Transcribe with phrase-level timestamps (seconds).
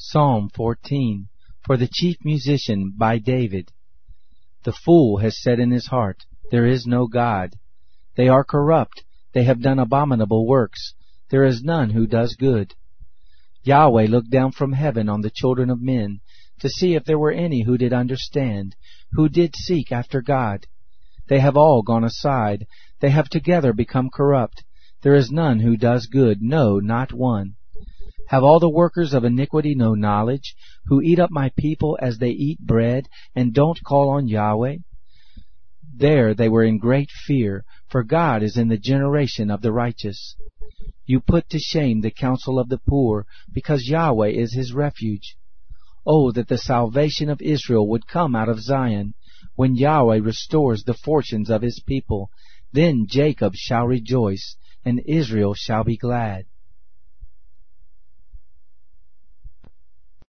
[0.00, 1.26] Psalm 14
[1.66, 3.72] For the chief musician by David.
[4.62, 7.56] The fool has said in his heart, There is no God.
[8.14, 10.94] They are corrupt, they have done abominable works.
[11.30, 12.74] There is none who does good.
[13.64, 16.20] Yahweh looked down from heaven on the children of men
[16.60, 18.76] to see if there were any who did understand,
[19.14, 20.68] who did seek after God.
[21.26, 22.68] They have all gone aside,
[23.00, 24.62] they have together become corrupt.
[25.02, 27.56] There is none who does good, no, not one.
[28.28, 32.28] Have all the workers of iniquity no knowledge, who eat up my people as they
[32.28, 34.76] eat bread, and don't call on Yahweh?
[35.96, 40.36] There they were in great fear, for God is in the generation of the righteous.
[41.06, 45.38] You put to shame the counsel of the poor, because Yahweh is his refuge.
[46.06, 49.14] Oh, that the salvation of Israel would come out of Zion,
[49.54, 52.30] when Yahweh restores the fortunes of his people.
[52.74, 56.44] Then Jacob shall rejoice, and Israel shall be glad.